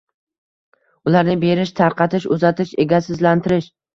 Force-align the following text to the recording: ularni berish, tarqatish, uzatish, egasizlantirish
ularni 1.09 1.35
berish, 1.43 1.73
tarqatish, 1.81 2.27
uzatish, 2.37 2.73
egasizlantirish 2.87 3.71